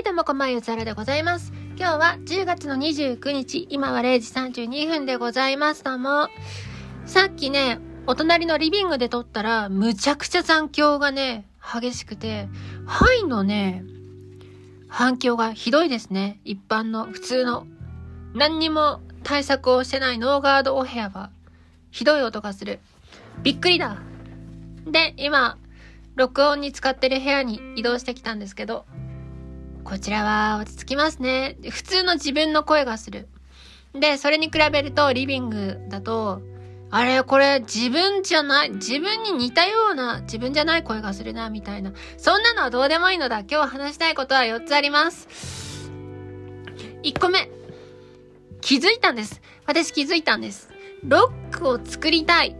[0.00, 1.52] い、どうもこんばんは、ゆつらでございます。
[1.76, 5.84] 今日は10月の29日、今は0時32分でございます。
[5.84, 6.28] どうも。
[7.04, 12.48] さっきね、お隣のリビングで撮ったら、むちゃくちゃ残響がね、激しくて、
[12.86, 13.84] ハイのね、
[14.88, 16.40] 反響がひどいですね。
[16.46, 17.66] 一般の、普通の。
[18.34, 21.30] 何にも対策をしてないノーガードお部屋は、
[21.90, 22.80] ひどい音がする。
[23.42, 23.98] びっくりだ。
[24.86, 25.58] で、今、
[26.14, 28.86] 録音に使ってる部屋に移動してきたんですけど、
[29.84, 31.56] こちらは落ち着きますね。
[31.70, 33.28] 普通の自分の声がする。
[33.92, 36.42] で、それに比べるとリビングだと、
[36.92, 41.92] あれ、これ自分じゃない、自分に似たような自分じゃない声がするな、みたいな。
[42.16, 43.40] そんなのはどうでもいいのだ。
[43.40, 45.90] 今日話したいことは4つあります。
[47.02, 47.48] 1個目。
[48.60, 49.40] 気づいたんです。
[49.66, 50.68] 私気づいたんです。
[51.04, 52.56] ロックを作りたい。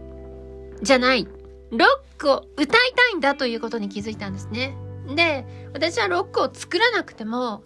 [0.81, 1.27] じゃない。
[1.71, 4.75] ロックを歌いたいんだということに気づいたんですね。
[5.15, 7.63] で、私はロックを作らなくても、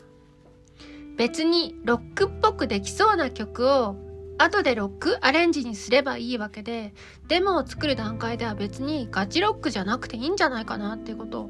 [1.18, 3.96] 別にロックっぽくできそうな曲を
[4.38, 6.94] 後でロックアレンジにすればいいわけで、
[7.28, 11.50] デモを作る段階では別にガチロックじゃなくていいんじゃないかなっていうことを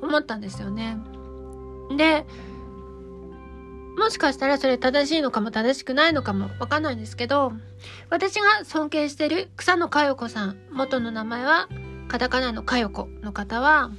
[0.00, 0.96] 思ったんですよね。
[1.96, 2.24] で、
[3.98, 7.52] もしかしたらそれ正しいのかも正しくないのかもわかんないんですけど、
[8.08, 11.68] 私が尊敬してる草野佳代子さん、元の名前は
[12.08, 13.90] カタカナの佳代子の方は、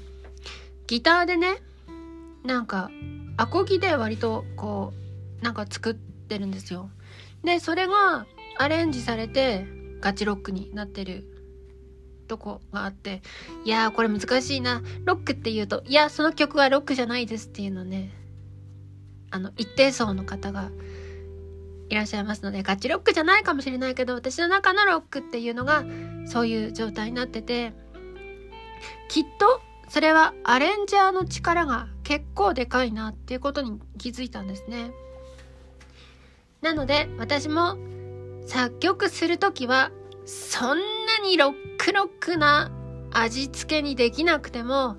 [0.87, 1.61] ギターでね、
[2.43, 2.89] なんか、
[3.37, 4.93] アコギで割とこ
[5.41, 6.89] う、なんか作ってるんですよ。
[7.43, 8.25] で、それが
[8.57, 9.65] アレンジされて
[10.01, 11.25] ガチロックになってる
[12.27, 13.21] とこがあって、
[13.65, 14.81] いやーこれ難しいな。
[15.05, 18.11] ロックって言うと、いや、その曲はロックじゃないですっていうのね、
[19.31, 20.69] あの、一定層の方が
[21.89, 25.83] いらっしゃいますので、ガチロックじゃないかもしれないけど、私の中のロックっていうのが
[26.25, 27.73] そういう状態になってて、
[29.09, 34.91] きっとそれはアレンジャーの力が結構でかいなっていうことに気づいたんですね。
[36.61, 37.77] なので私も
[38.47, 39.91] 作曲するときは
[40.25, 42.71] そんなにロックロックな
[43.11, 44.97] 味付けにできなくても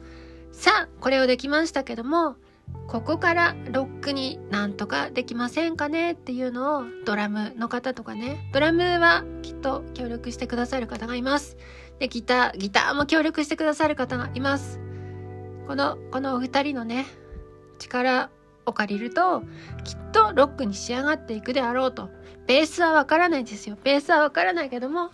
[0.53, 2.37] さあこれをできましたけども
[2.87, 8.49] ここからロックになんとかできませんかねっていうのをドラムの方とかね。
[8.53, 11.57] ドラムはきっと協力してくださる方がいます。
[11.99, 14.81] でギターギターも協力してくださる方がいます。
[15.67, 17.07] このこのお二人のね
[17.79, 18.31] 力
[18.67, 19.43] を借りると
[19.83, 22.11] きっとロックに仕上がっていくであろうと。
[22.47, 23.79] ベースはわからないですよ。
[23.83, 25.11] ベースはわからないけども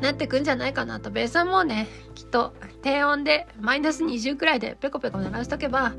[0.00, 1.10] なってくんじゃないかなと。
[1.10, 5.92] ベースはもうねきっと低音でマイナス20くらいでペコペコ鳴らしとけば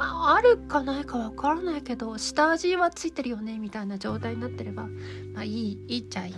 [0.00, 4.88] まああるかないかわからないけど下味はついてるよねみたいな状態になってれば
[5.34, 6.34] まあいいいいっちゃいい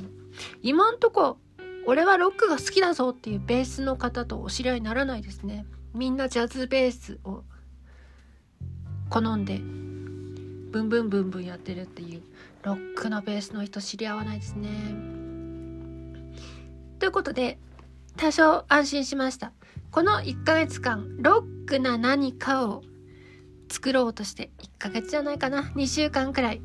[0.62, 1.38] 今んとこ
[1.86, 5.64] 俺はロックが好きだぞっていうベースの方とお知り合いにならないですね
[5.94, 7.44] みんなジャズベースを
[9.10, 12.22] 好んでブンブンブンブンやってるっていう
[12.64, 14.68] ロックのベースの人知り合わないですね。
[16.98, 17.58] ということで
[18.16, 19.52] 多少安心しました。
[19.90, 22.82] この1ヶ月間ロックな何かを
[23.72, 25.62] 作ろうとして1ヶ月じゃないかな。
[25.74, 26.60] 2週間くらい。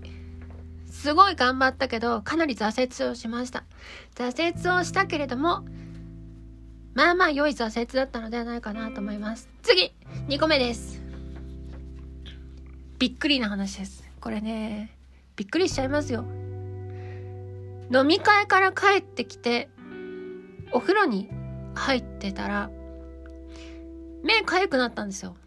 [0.91, 3.63] すごい頑張ったけどかなり挫折をしました。
[4.15, 5.63] 挫折をしたけれども
[6.93, 9.47] まあまあ良い挫折だったのではないかなと思います。
[9.61, 9.93] 次
[10.27, 11.01] 2個目です。
[12.99, 14.03] びっくりな話です。
[14.19, 14.97] これね
[15.37, 16.25] びっくりしちゃいますよ。
[17.93, 19.69] 飲み会から帰ってきて
[20.73, 21.29] お風呂に
[21.73, 22.69] 入ってたら
[24.23, 25.37] 目かゆくなったんですよ。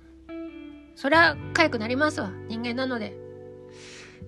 [1.01, 2.31] そりゃかゆくなりますわ。
[2.49, 3.17] 人間なので。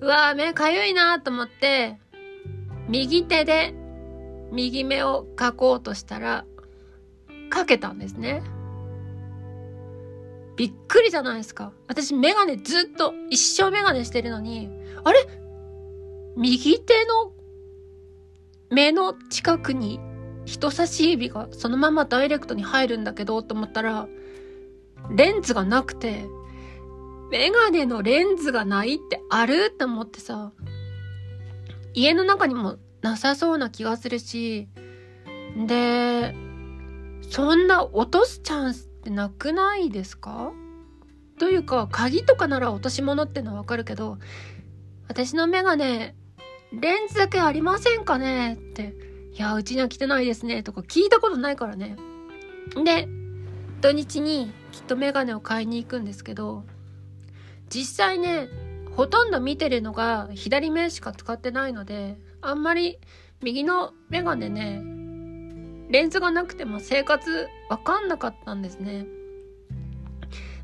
[0.00, 1.98] うわー目かゆいなと思って
[2.88, 3.74] 右手で
[4.50, 6.46] 右目を描こうとしたら
[7.50, 8.42] かけたんですね。
[10.56, 11.72] びっくりじゃないですか。
[11.88, 14.70] 私メガネずっと一生メガネしてるのに
[15.04, 15.26] あれ？
[16.38, 17.34] 右手の
[18.70, 20.00] 目の近くに
[20.46, 24.08] 人差し指がそのままダイレクトに入るんだけどと思ったら
[25.10, 26.24] レンズがなくて
[27.32, 29.70] メガネのレンズがないってある？
[29.72, 30.52] って思ってさ。
[31.94, 34.68] 家の中にもなさそうな気がするし。
[35.66, 36.34] で
[37.22, 40.52] そんな落とすチャンスってなくないですか？
[41.38, 44.18] というか鍵とかなら落とし物ってのはわかるけど
[45.08, 46.14] 私のメガネ
[46.78, 48.54] レンズだけありませんかね？
[48.54, 48.94] って。
[49.32, 50.62] いやうちには来てないですね。
[50.62, 51.96] とか聞いたことないからね。
[52.84, 53.08] で
[53.80, 56.64] 土日にきっとメガネを買いに行くんですけど
[57.72, 58.48] 実際ね
[58.96, 62.98] ほとんど見てるのが左目しか使ってないのであんまり
[63.42, 64.82] 右のメガネね
[65.90, 69.06] レンズがなくても生活わかんなかったんですね。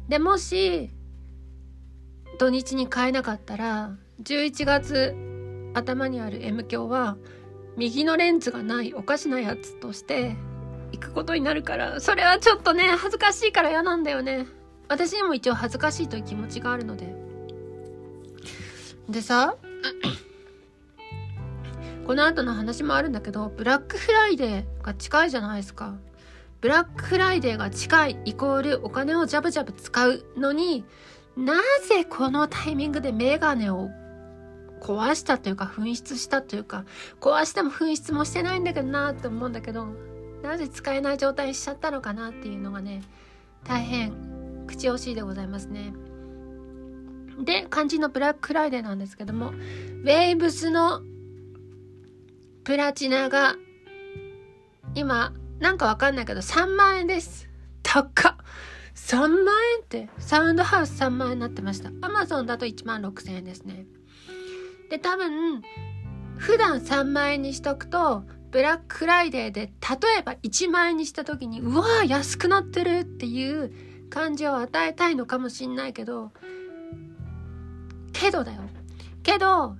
[0.08, 0.90] でもし
[2.38, 5.14] 土日に買えなかったら11月
[5.74, 7.16] 頭にある M 響は
[7.76, 10.36] 右のレンズがないおかしなやつとして
[10.92, 14.46] 行くことになるからそれはちょっとね恥ずかしいから嫌なんだよね。
[14.88, 17.14] 私にも一応恥ずかしいという気持ちがあるので。
[19.08, 19.56] でさ
[22.06, 25.94] この後の話もあるんだけどブラックフライデーが近いじゃないですか。
[26.60, 30.84] ブラックフライデーが近いイコールお金をジャブジャブ使うのに
[31.36, 31.54] な
[31.88, 33.90] ぜこのタイミングでメガネを
[34.80, 36.84] 壊したというか紛失したというか
[37.20, 39.86] 壊しても紛失もしてないんだけどなって思うんだけど
[40.42, 43.02] なぜ使えない状態にしちゃったのかなっていうのがね
[43.64, 44.37] 大変
[44.68, 45.92] 口惜しいでございますね。
[47.44, 51.02] で肝心のブラックフライデーなんですけどもウェイブスの
[52.64, 53.56] プラチナが
[54.94, 57.48] 今なんかわかんないけど3万円です。
[57.82, 58.36] 高っ
[58.94, 59.28] 3万
[59.76, 61.90] 円ってサウンドハウス3万円になってました。
[62.02, 63.86] アマゾンだと1万6千円ですね。
[64.90, 65.62] で多分
[66.36, 73.72] 普段3万円にしとくとブラックフライデーで例えば1万円にした時にうわー安くなってるっていう
[74.08, 76.32] 感じを与えたいのかもしんないけど
[78.12, 78.62] けどだよ。
[79.22, 79.76] けど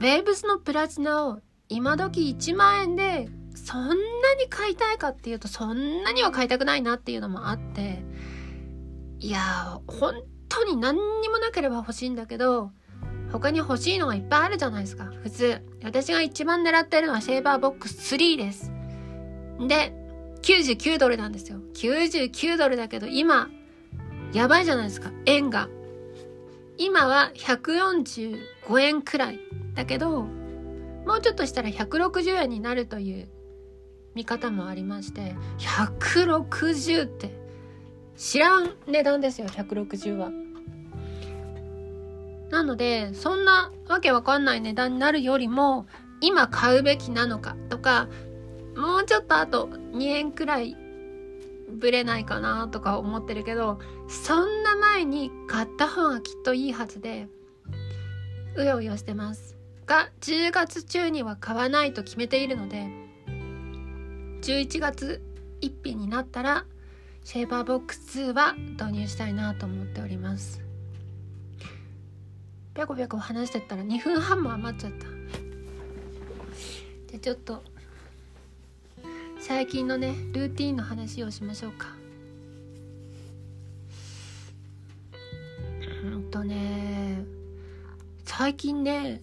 [0.00, 8.02] ウェーブスのプラチナを今時1万円でそんなに買いたいかっていうとそんなには買いたくないなっていうのもあって
[9.18, 12.70] いや本当に何にもなければ欲しいんだけど
[13.32, 15.04] 他に欲しいのがいっぱいあるじゃないですか。
[15.22, 18.72] 普通私が一番狙ってるのはシェーバーボックス3です。
[19.66, 19.92] で
[20.42, 21.58] 99ドルなんですよ。
[21.74, 23.48] 99ドルだけど今
[24.32, 25.12] やばいじゃないですか。
[25.26, 25.68] 円が。
[26.76, 29.40] 今は145円くらい
[29.74, 33.28] だけどもうちょっとしたら160円になるという
[34.14, 37.48] 見方もありまして160って。
[38.18, 40.30] 知らん値段ですよ160は。
[42.50, 45.86] なのでそんなわけわかんない値段になるよりも
[46.20, 48.08] 今買うべきなのかとか
[48.78, 50.76] もうちょっとあと2円くらい
[51.68, 57.26] ぶれないかなとか思ってるけどそんな前に買った方がきっといいはずで
[58.56, 59.56] うようよしてます。
[59.84, 62.88] が10月中には買わないと決めているので
[64.42, 65.22] 11月
[65.62, 66.64] 1日になったら
[67.24, 70.62] シェーバーボックス2は導入したいなと思っております。
[72.74, 75.06] ぴゃこぴゃこ話してったら2分半も余っちゃった。
[77.08, 77.62] じゃちょっと
[79.48, 81.88] 最近のねルーティンの話をしましょうか。
[86.04, 87.24] うんとね
[88.26, 89.22] 最近ね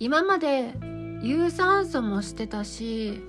[0.00, 0.74] 今まで
[1.22, 3.22] 有酸素もしてたし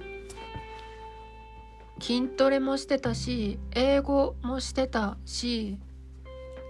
[2.01, 5.77] 筋トレもしてたし英語もしてたし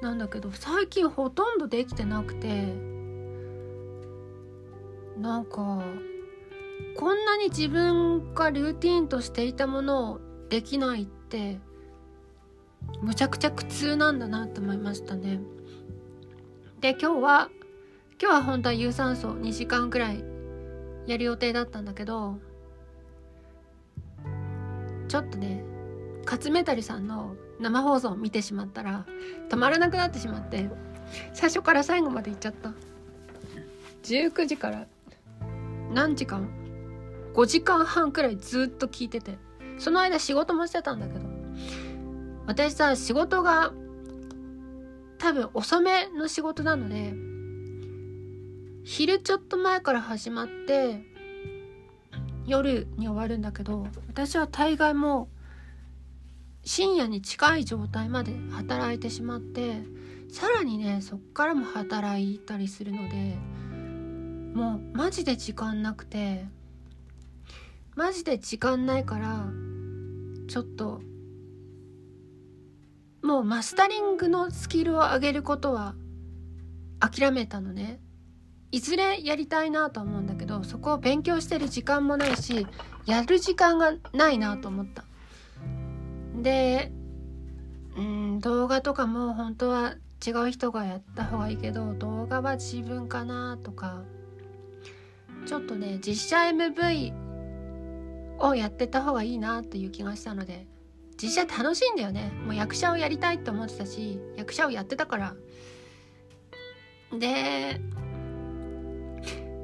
[0.01, 2.73] なんだけど最近ほとんどできてなくて
[5.17, 5.81] なんか
[6.95, 10.19] こんなに自分がルーティンとしていたものを
[10.49, 11.59] できないって
[13.01, 15.39] むちゃくちゃ苦痛なんだなって思いましたね。
[16.79, 17.49] で今日は
[18.21, 20.23] 今日は本当は有酸素2時間くらい
[21.07, 22.37] やる予定だったんだけど
[25.07, 25.63] ちょっとね
[26.25, 29.05] 勝メタルさんの生放送を見てしまったら
[29.49, 30.69] 止まらなくなってしまって
[31.33, 32.73] 最初から最後まで行っちゃった
[34.03, 34.87] 19時から
[35.93, 36.66] 何時間
[37.37, 39.37] 5時間半くらいずっと聞いてて
[39.77, 41.25] その間仕事もしてたんだけど
[42.47, 43.71] 私さ仕事が
[45.19, 47.13] 多分遅めの仕事なので
[48.83, 51.03] 昼ちょっと前から始まって
[52.47, 55.29] 夜に終わるんだけど私は大概も
[56.63, 59.83] う深夜に近い状態まで働いてしまって
[60.31, 63.37] さらにねそっからも働いたりするので
[64.59, 66.45] もうマジで時間なくて
[67.97, 69.47] マジで時間ないから
[70.47, 71.01] ちょっと
[73.23, 75.95] もうマスタリングのスキルを上げることは
[76.99, 77.99] 諦めたのね。
[78.71, 82.67] いずれやりたいなと思うんだけどそこを勉強してる時間もないし
[83.07, 85.03] やる時間がないなと思った。
[86.39, 86.91] で
[87.97, 94.03] うん動画とかも本当は違う人がやった方がいいけど動画は自分かなとか
[95.47, 97.26] ちょっとね実写 MV
[98.39, 100.67] をやってた方がいいなっていう気がしたので
[101.21, 102.31] 実写楽しいんだよね。
[102.45, 105.35] もう役者をやりたいって思ってたし役者をやってたから。
[107.17, 107.79] で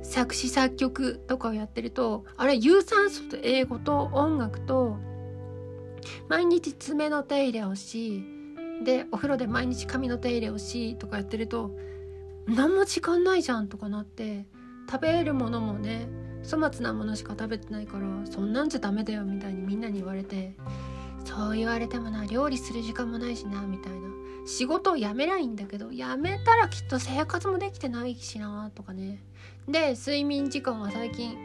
[0.01, 4.97] 作詞作曲とかをやってるとあれ有酸素と英語と音楽と
[6.29, 8.23] 毎日爪の手入れをし
[8.83, 11.71] でお風呂で毎日髪の手入れをしとかやってると
[12.47, 14.45] 何も時間ないじゃんとかなって
[14.89, 16.07] 食べるものもね
[16.43, 20.53] 粗末なものしか食べてないからそんなんじゃダメだよみたいにみんなに言われて
[21.25, 24.13] そう言われてもな料理する時間もないしなみたいな。
[24.45, 29.23] 仕事を辞めりゃいいんだけど辞めたらきっと生活もできてないしなとかね。
[29.67, 31.37] で睡眠時間は最近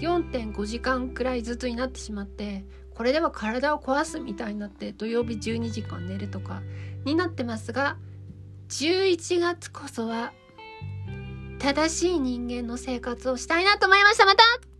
[0.00, 6.62] 4.5時間くらいずつになってしまってこれでは体を壊すみたいになって土曜日12時間寝るとか
[7.04, 7.96] になってますが
[8.68, 10.32] 11月こそは
[11.62, 14.26] 正しい人間の生活をしたいなと思いました。
[14.26, 14.71] また。